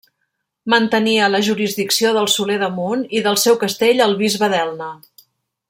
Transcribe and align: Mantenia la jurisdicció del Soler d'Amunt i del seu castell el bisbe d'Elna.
Mantenia 0.73 1.27
la 1.33 1.41
jurisdicció 1.47 2.13
del 2.17 2.29
Soler 2.37 2.57
d'Amunt 2.63 3.05
i 3.19 3.21
del 3.29 3.39
seu 3.45 3.61
castell 3.65 4.03
el 4.07 4.17
bisbe 4.23 4.51
d'Elna. 4.55 4.93